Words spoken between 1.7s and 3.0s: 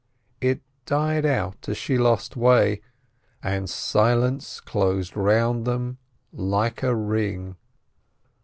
she lost way,